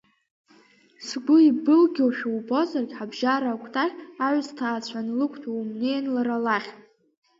[1.07, 6.69] Сгәы, ибылгьошәа убозаргь ҳабжьара акәтаӷь, аҩсҭаацәа анлықәтәоу умнеин лара лахь!